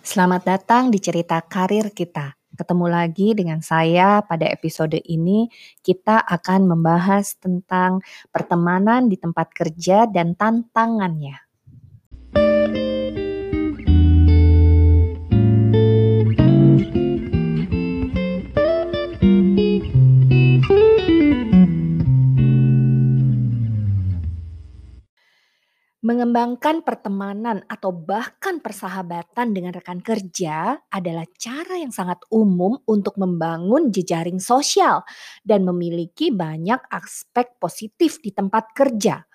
Selamat 0.00 0.48
datang 0.48 0.88
di 0.88 0.96
cerita 0.96 1.44
karir 1.44 1.92
kita. 1.92 2.32
Ketemu 2.56 2.86
lagi 2.88 3.36
dengan 3.36 3.60
saya 3.60 4.24
pada 4.24 4.48
episode 4.48 4.96
ini. 4.96 5.52
Kita 5.84 6.24
akan 6.24 6.72
membahas 6.72 7.36
tentang 7.36 8.00
pertemanan 8.32 9.12
di 9.12 9.20
tempat 9.20 9.52
kerja 9.52 10.08
dan 10.08 10.32
tantangannya. 10.32 11.49
Mengembangkan 26.00 26.80
pertemanan 26.80 27.60
atau 27.68 27.92
bahkan 27.92 28.56
persahabatan 28.64 29.52
dengan 29.52 29.76
rekan 29.76 30.00
kerja 30.00 30.80
adalah 30.88 31.28
cara 31.36 31.76
yang 31.76 31.92
sangat 31.92 32.24
umum 32.32 32.80
untuk 32.88 33.20
membangun 33.20 33.92
jejaring 33.92 34.40
sosial 34.40 35.04
dan 35.44 35.60
memiliki 35.68 36.32
banyak 36.32 36.80
aspek 36.88 37.52
positif 37.60 38.16
di 38.24 38.32
tempat 38.32 38.72
kerja. 38.72 39.28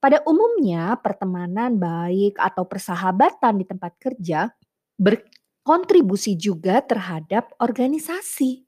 Pada 0.00 0.24
umumnya, 0.24 0.96
pertemanan 1.04 1.76
baik 1.76 2.40
atau 2.40 2.64
persahabatan 2.64 3.60
di 3.60 3.64
tempat 3.68 3.92
kerja 4.00 4.48
berkontribusi 4.96 6.32
juga 6.40 6.80
terhadap 6.80 7.52
organisasi. 7.60 8.65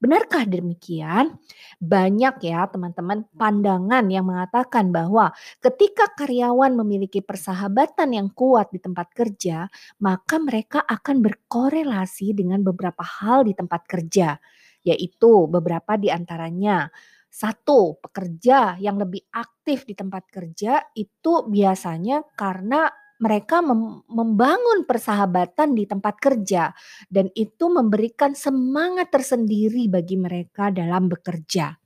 Benarkah 0.00 0.48
demikian? 0.48 1.36
Banyak 1.76 2.40
ya 2.40 2.64
teman-teman 2.72 3.28
pandangan 3.36 4.08
yang 4.08 4.24
mengatakan 4.32 4.88
bahwa 4.88 5.28
ketika 5.60 6.08
karyawan 6.16 6.72
memiliki 6.72 7.20
persahabatan 7.20 8.16
yang 8.16 8.32
kuat 8.32 8.72
di 8.72 8.80
tempat 8.80 9.12
kerja, 9.12 9.68
maka 10.00 10.40
mereka 10.40 10.80
akan 10.88 11.20
berkorelasi 11.20 12.32
dengan 12.32 12.64
beberapa 12.64 13.04
hal 13.04 13.44
di 13.44 13.52
tempat 13.52 13.84
kerja, 13.84 14.40
yaitu 14.88 15.44
beberapa 15.52 16.00
di 16.00 16.08
antaranya. 16.08 16.88
Satu, 17.30 18.00
pekerja 18.02 18.80
yang 18.82 18.98
lebih 18.98 19.22
aktif 19.36 19.84
di 19.86 19.94
tempat 19.94 20.26
kerja 20.32 20.82
itu 20.98 21.46
biasanya 21.46 22.26
karena 22.34 22.88
mereka 23.20 23.60
mem- 23.60 24.02
membangun 24.08 24.88
persahabatan 24.88 25.76
di 25.76 25.84
tempat 25.84 26.16
kerja 26.16 26.72
dan 27.12 27.28
itu 27.36 27.68
memberikan 27.68 28.32
semangat 28.32 29.12
tersendiri 29.12 29.86
bagi 29.86 30.16
mereka 30.16 30.72
dalam 30.72 31.06
bekerja. 31.06 31.76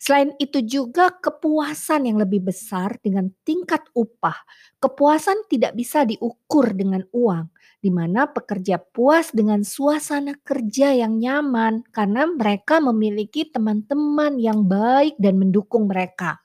Selain 0.00 0.32
itu 0.40 0.64
juga 0.64 1.12
kepuasan 1.12 2.08
yang 2.08 2.16
lebih 2.16 2.48
besar 2.48 2.96
dengan 3.04 3.28
tingkat 3.44 3.84
upah. 3.92 4.32
Kepuasan 4.80 5.44
tidak 5.44 5.76
bisa 5.76 6.08
diukur 6.08 6.72
dengan 6.72 7.04
uang, 7.12 7.52
di 7.84 7.92
mana 7.92 8.24
pekerja 8.24 8.80
puas 8.80 9.28
dengan 9.28 9.60
suasana 9.60 10.40
kerja 10.40 10.96
yang 10.96 11.20
nyaman 11.20 11.84
karena 11.92 12.24
mereka 12.32 12.80
memiliki 12.80 13.52
teman-teman 13.52 14.40
yang 14.40 14.64
baik 14.64 15.20
dan 15.20 15.36
mendukung 15.36 15.84
mereka. 15.84 16.40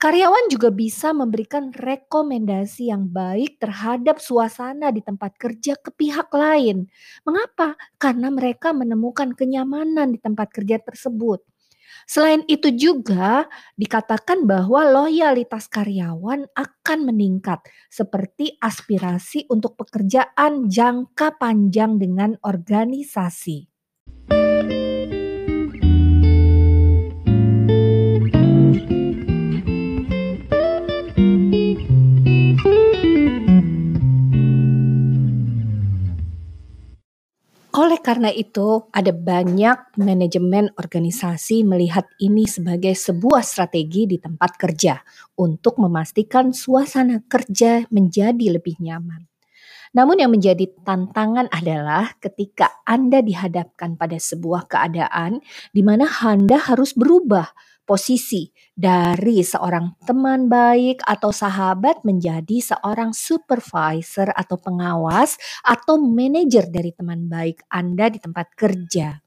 Karyawan 0.00 0.48
juga 0.48 0.72
bisa 0.72 1.12
memberikan 1.12 1.76
rekomendasi 1.76 2.88
yang 2.88 3.04
baik 3.12 3.60
terhadap 3.60 4.16
suasana 4.16 4.88
di 4.96 5.04
tempat 5.04 5.36
kerja 5.36 5.76
ke 5.76 5.92
pihak 5.92 6.32
lain. 6.32 6.88
Mengapa? 7.28 7.76
Karena 8.00 8.32
mereka 8.32 8.72
menemukan 8.72 9.36
kenyamanan 9.36 10.16
di 10.16 10.18
tempat 10.18 10.48
kerja 10.56 10.80
tersebut. 10.80 11.44
Selain 12.08 12.42
itu 12.48 12.72
juga 12.74 13.44
dikatakan 13.76 14.48
bahwa 14.48 14.88
loyalitas 14.88 15.68
karyawan 15.68 16.48
akan 16.56 16.98
meningkat 17.04 17.60
seperti 17.92 18.56
aspirasi 18.56 19.44
untuk 19.52 19.76
pekerjaan 19.76 20.66
jangka 20.72 21.36
panjang 21.36 22.00
dengan 22.00 22.40
organisasi. 22.40 23.69
Oleh 37.80 37.96
karena 37.96 38.28
itu, 38.28 38.92
ada 38.92 39.08
banyak 39.08 39.96
manajemen 39.96 40.68
organisasi 40.76 41.64
melihat 41.64 42.04
ini 42.20 42.44
sebagai 42.44 42.92
sebuah 42.92 43.40
strategi 43.40 44.04
di 44.04 44.20
tempat 44.20 44.60
kerja 44.60 45.00
untuk 45.40 45.80
memastikan 45.80 46.52
suasana 46.52 47.24
kerja 47.24 47.88
menjadi 47.88 48.60
lebih 48.60 48.76
nyaman. 48.84 49.24
Namun 49.96 50.20
yang 50.20 50.28
menjadi 50.28 50.68
tantangan 50.84 51.48
adalah 51.48 52.20
ketika 52.20 52.84
Anda 52.84 53.24
dihadapkan 53.24 53.96
pada 53.96 54.20
sebuah 54.20 54.68
keadaan 54.68 55.40
di 55.72 55.80
mana 55.80 56.04
Anda 56.20 56.60
harus 56.60 56.92
berubah 56.92 57.48
posisi 57.90 58.46
dari 58.70 59.42
seorang 59.42 59.98
teman 60.06 60.46
baik 60.46 61.02
atau 61.02 61.34
sahabat 61.34 62.06
menjadi 62.06 62.62
seorang 62.62 63.10
supervisor 63.10 64.30
atau 64.30 64.54
pengawas 64.62 65.34
atau 65.66 65.98
manajer 65.98 66.70
dari 66.70 66.94
teman 66.94 67.26
baik 67.26 67.66
Anda 67.66 68.06
di 68.06 68.22
tempat 68.22 68.54
kerja. 68.54 69.18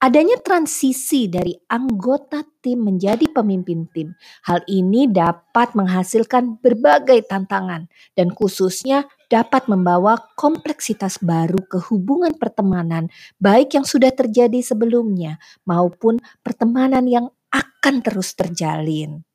Adanya 0.00 0.40
transisi 0.40 1.28
dari 1.28 1.52
anggota 1.68 2.40
tim 2.64 2.88
menjadi 2.88 3.28
pemimpin 3.36 3.84
tim. 3.92 4.16
Hal 4.48 4.64
ini 4.64 5.04
dapat 5.04 5.76
menghasilkan 5.76 6.56
berbagai 6.56 7.28
tantangan 7.28 7.84
dan 8.16 8.32
khususnya 8.32 9.04
dapat 9.28 9.68
membawa 9.68 10.16
kompleksitas 10.40 11.20
baru 11.20 11.60
ke 11.68 11.76
hubungan 11.92 12.32
pertemanan 12.32 13.12
baik 13.36 13.76
yang 13.76 13.84
sudah 13.84 14.08
terjadi 14.08 14.64
sebelumnya 14.64 15.36
maupun 15.68 16.16
pertemanan 16.40 17.04
yang 17.04 17.28
akan 17.50 17.94
terus 18.02 18.32
terjalin. 18.38 19.26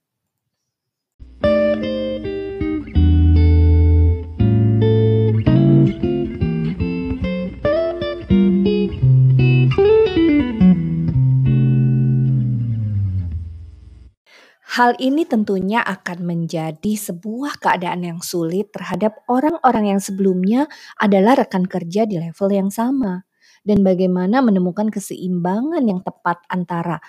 Hal 14.76 15.00
ini 15.00 15.24
tentunya 15.24 15.80
akan 15.80 16.28
menjadi 16.28 17.00
sebuah 17.00 17.64
keadaan 17.64 18.04
yang 18.04 18.20
sulit 18.20 18.76
terhadap 18.76 19.24
orang-orang 19.32 19.96
yang 19.96 20.02
sebelumnya 20.04 20.68
adalah 21.00 21.40
rekan 21.40 21.64
kerja 21.64 22.04
di 22.04 22.20
level 22.20 22.52
yang 22.52 22.68
sama. 22.68 23.24
Dan 23.64 23.88
bagaimana 23.88 24.44
menemukan 24.44 24.92
keseimbangan 24.92 25.80
yang 25.80 26.04
tepat 26.04 26.44
antara 26.52 27.00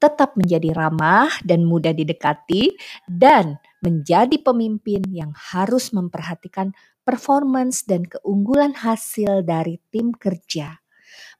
tetap 0.00 0.34
menjadi 0.34 0.72
ramah 0.72 1.28
dan 1.44 1.68
mudah 1.68 1.92
didekati, 1.92 2.72
dan 3.04 3.60
menjadi 3.84 4.40
pemimpin 4.40 5.04
yang 5.12 5.30
harus 5.36 5.92
memperhatikan 5.92 6.72
performance 7.04 7.84
dan 7.84 8.08
keunggulan 8.08 8.72
hasil 8.72 9.44
dari 9.44 9.76
tim 9.92 10.16
kerja. 10.16 10.80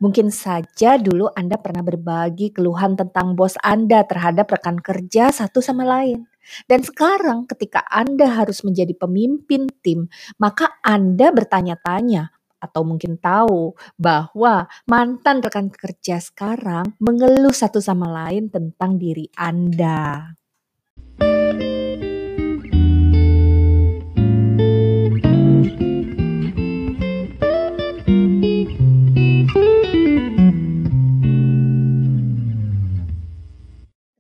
Mungkin 0.01 0.33
saja 0.33 0.97
dulu 0.97 1.29
Anda 1.37 1.61
pernah 1.61 1.85
berbagi 1.85 2.57
keluhan 2.57 2.97
tentang 2.97 3.37
bos 3.37 3.57
Anda 3.61 4.01
terhadap 4.09 4.49
rekan 4.49 4.81
kerja 4.81 5.29
satu 5.29 5.61
sama 5.61 5.85
lain. 5.85 6.25
Dan 6.65 6.81
sekarang 6.81 7.45
ketika 7.45 7.85
Anda 7.87 8.33
harus 8.33 8.65
menjadi 8.65 8.97
pemimpin 8.97 9.69
tim, 9.85 10.09
maka 10.41 10.81
Anda 10.81 11.31
bertanya-tanya 11.31 12.40
atau 12.61 12.85
mungkin 12.85 13.17
tahu 13.17 13.73
bahwa 13.97 14.69
mantan 14.85 15.41
rekan 15.41 15.73
kerja 15.73 16.21
sekarang 16.21 16.93
mengeluh 17.01 17.57
satu 17.57 17.81
sama 17.81 18.07
lain 18.13 18.53
tentang 18.53 19.01
diri 19.01 19.27
Anda. 19.33 20.37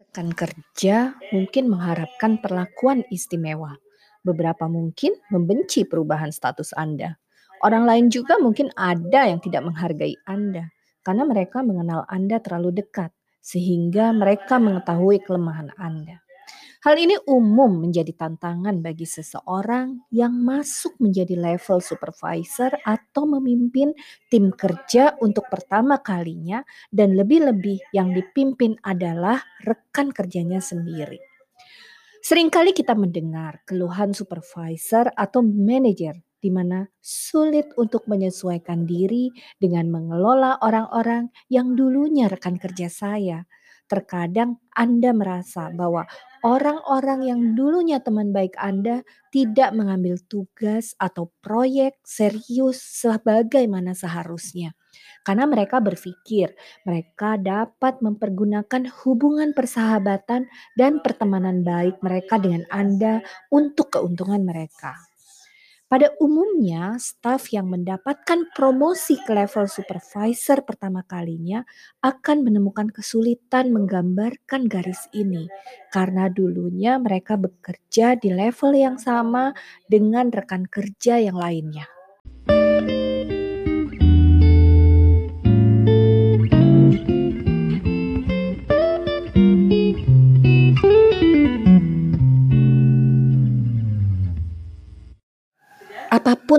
Rekan 0.00 0.32
kerja 0.32 1.14
mungkin 1.30 1.68
mengharapkan 1.68 2.40
perlakuan 2.40 3.04
istimewa. 3.12 3.76
Beberapa 4.24 4.66
mungkin 4.66 5.14
membenci 5.28 5.84
perubahan 5.84 6.32
status 6.32 6.72
Anda. 6.72 7.19
Orang 7.60 7.84
lain 7.84 8.08
juga 8.08 8.40
mungkin 8.40 8.72
ada 8.72 9.28
yang 9.28 9.36
tidak 9.36 9.68
menghargai 9.68 10.16
Anda 10.24 10.72
karena 11.04 11.28
mereka 11.28 11.60
mengenal 11.60 12.08
Anda 12.08 12.40
terlalu 12.40 12.84
dekat, 12.84 13.12
sehingga 13.40 14.12
mereka 14.16 14.60
mengetahui 14.60 15.20
kelemahan 15.24 15.72
Anda. 15.76 16.20
Hal 16.80 16.96
ini 16.96 17.12
umum 17.28 17.84
menjadi 17.84 18.16
tantangan 18.16 18.80
bagi 18.80 19.04
seseorang 19.04 20.00
yang 20.08 20.32
masuk 20.32 20.96
menjadi 20.96 21.36
level 21.36 21.84
supervisor 21.84 22.72
atau 22.88 23.28
memimpin 23.28 23.92
tim 24.32 24.48
kerja 24.48 25.12
untuk 25.20 25.44
pertama 25.52 26.00
kalinya, 26.00 26.64
dan 26.88 27.12
lebih-lebih 27.12 27.92
yang 27.92 28.16
dipimpin 28.16 28.80
adalah 28.80 29.44
rekan 29.60 30.08
kerjanya 30.08 30.64
sendiri. 30.64 31.20
Seringkali 32.24 32.72
kita 32.72 32.96
mendengar 32.96 33.60
keluhan 33.68 34.16
supervisor 34.16 35.12
atau 35.12 35.44
manajer 35.44 36.16
di 36.40 36.48
mana 36.48 36.88
sulit 36.98 37.70
untuk 37.76 38.08
menyesuaikan 38.08 38.88
diri 38.88 39.30
dengan 39.60 39.92
mengelola 39.92 40.56
orang-orang 40.64 41.28
yang 41.52 41.76
dulunya 41.76 42.26
rekan 42.26 42.56
kerja 42.56 42.88
saya. 42.88 43.44
Terkadang 43.90 44.62
Anda 44.70 45.10
merasa 45.10 45.66
bahwa 45.74 46.06
orang-orang 46.46 47.26
yang 47.26 47.40
dulunya 47.58 47.98
teman 47.98 48.30
baik 48.30 48.54
Anda 48.54 49.02
tidak 49.34 49.74
mengambil 49.74 50.14
tugas 50.30 50.94
atau 50.94 51.34
proyek 51.42 51.98
serius 52.06 52.78
sebagaimana 52.78 53.98
seharusnya. 53.98 54.78
Karena 55.26 55.44
mereka 55.50 55.82
berpikir 55.82 56.54
mereka 56.86 57.34
dapat 57.34 57.98
mempergunakan 57.98 58.88
hubungan 59.02 59.52
persahabatan 59.58 60.46
dan 60.78 61.02
pertemanan 61.02 61.66
baik 61.66 61.98
mereka 62.00 62.38
dengan 62.38 62.62
Anda 62.70 63.26
untuk 63.50 63.90
keuntungan 63.98 64.46
mereka. 64.46 65.09
Pada 65.90 66.14
umumnya, 66.22 66.94
staf 67.02 67.50
yang 67.50 67.66
mendapatkan 67.74 68.46
promosi 68.54 69.18
ke 69.26 69.32
level 69.34 69.66
supervisor 69.66 70.62
pertama 70.62 71.02
kalinya 71.02 71.66
akan 71.98 72.46
menemukan 72.46 72.88
kesulitan 72.94 73.74
menggambarkan 73.74 74.70
garis 74.70 75.10
ini 75.10 75.50
karena 75.90 76.30
dulunya 76.30 76.94
mereka 77.02 77.34
bekerja 77.34 78.14
di 78.22 78.30
level 78.30 78.72
yang 78.78 78.96
sama 79.02 79.50
dengan 79.90 80.30
rekan 80.30 80.62
kerja 80.70 81.18
yang 81.18 81.34
lainnya. 81.34 81.99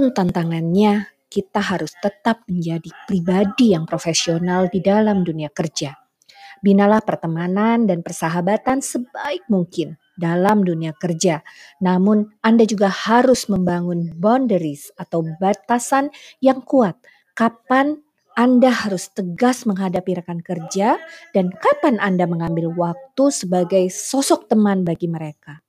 Apa 0.02 0.10
pun 0.10 0.18
tantangannya, 0.34 1.14
kita 1.30 1.62
harus 1.62 1.94
tetap 2.02 2.42
menjadi 2.50 2.90
pribadi 3.06 3.78
yang 3.78 3.86
profesional 3.86 4.66
di 4.66 4.82
dalam 4.82 5.22
dunia 5.22 5.54
kerja. 5.54 5.94
Binalah 6.58 7.06
pertemanan 7.06 7.86
dan 7.86 8.02
persahabatan 8.02 8.82
sebaik 8.82 9.46
mungkin 9.46 10.02
dalam 10.18 10.66
dunia 10.66 10.98
kerja. 10.98 11.46
Namun, 11.86 12.34
Anda 12.42 12.66
juga 12.66 12.90
harus 12.90 13.46
membangun 13.46 14.10
boundaries 14.18 14.90
atau 14.98 15.22
batasan 15.38 16.10
yang 16.42 16.66
kuat. 16.66 16.98
Kapan 17.38 18.02
Anda 18.34 18.74
harus 18.74 19.06
tegas 19.14 19.70
menghadapi 19.70 20.18
rekan 20.18 20.42
kerja 20.42 20.98
dan 21.30 21.54
kapan 21.54 22.02
Anda 22.02 22.26
mengambil 22.26 22.74
waktu 22.74 23.30
sebagai 23.30 23.94
sosok 23.94 24.50
teman 24.50 24.82
bagi 24.82 25.06
mereka. 25.06 25.62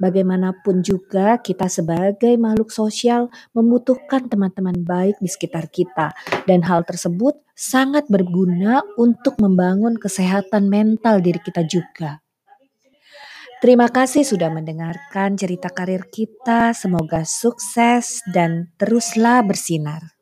Bagaimanapun 0.00 0.80
juga 0.80 1.36
kita 1.36 1.68
sebagai 1.68 2.32
makhluk 2.40 2.72
sosial 2.72 3.28
membutuhkan 3.52 4.26
teman-teman 4.32 4.80
baik 4.80 5.20
di 5.20 5.28
sekitar 5.28 5.68
kita 5.68 6.16
dan 6.48 6.64
hal 6.64 6.88
tersebut 6.88 7.36
sangat 7.52 8.08
berguna 8.08 8.80
untuk 8.96 9.36
membangun 9.36 10.00
kesehatan 10.00 10.72
mental 10.72 11.20
diri 11.20 11.36
kita 11.44 11.68
juga. 11.68 12.24
Terima 13.60 13.92
kasih 13.92 14.24
sudah 14.24 14.48
mendengarkan 14.48 15.36
cerita 15.36 15.68
karir 15.68 16.08
kita. 16.08 16.72
Semoga 16.72 17.28
sukses 17.28 18.24
dan 18.32 18.72
teruslah 18.80 19.44
bersinar. 19.44 20.19